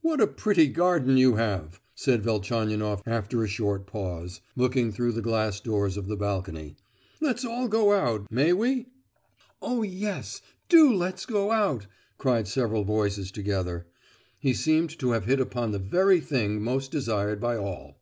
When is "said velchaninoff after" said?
1.94-3.44